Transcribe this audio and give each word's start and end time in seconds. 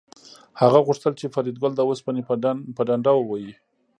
هغه 0.61 0.79
غوښتل 0.87 1.13
چې 1.19 1.31
فریدګل 1.33 1.71
د 1.75 1.81
اوسپنې 1.89 2.21
په 2.77 2.83
ډنډه 2.87 3.11
ووهي 3.15 3.53